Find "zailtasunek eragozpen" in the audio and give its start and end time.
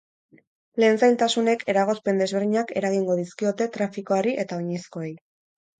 1.07-2.23